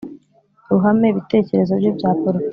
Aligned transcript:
ruhame 0.69 1.05
ibitekerezo 1.09 1.73
bye 1.79 1.91
bya 1.97 2.09
politiki 2.21 2.49